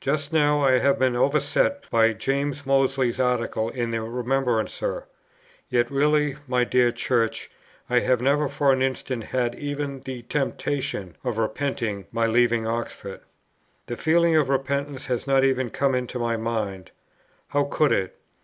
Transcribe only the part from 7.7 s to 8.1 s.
I